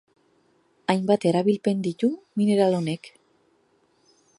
[0.93, 2.11] Hainbat erabilpen ditu
[2.43, 3.13] mineral honek.